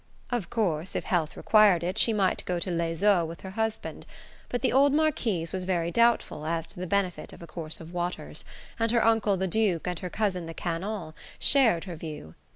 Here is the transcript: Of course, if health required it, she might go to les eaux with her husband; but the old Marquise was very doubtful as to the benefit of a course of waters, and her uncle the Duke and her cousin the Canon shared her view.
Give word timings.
Of 0.31 0.49
course, 0.49 0.95
if 0.95 1.03
health 1.03 1.37
required 1.37 1.83
it, 1.83 1.95
she 1.99 2.11
might 2.11 2.43
go 2.45 2.57
to 2.59 2.71
les 2.71 3.03
eaux 3.03 3.23
with 3.23 3.41
her 3.41 3.51
husband; 3.51 4.07
but 4.49 4.63
the 4.63 4.73
old 4.73 4.93
Marquise 4.95 5.53
was 5.53 5.63
very 5.63 5.91
doubtful 5.91 6.47
as 6.47 6.65
to 6.69 6.79
the 6.79 6.87
benefit 6.87 7.33
of 7.33 7.43
a 7.43 7.45
course 7.45 7.79
of 7.79 7.93
waters, 7.93 8.43
and 8.79 8.89
her 8.89 9.05
uncle 9.05 9.37
the 9.37 9.47
Duke 9.47 9.85
and 9.85 9.99
her 9.99 10.09
cousin 10.09 10.47
the 10.47 10.55
Canon 10.55 11.13
shared 11.37 11.83
her 11.83 11.95
view. 11.95 12.33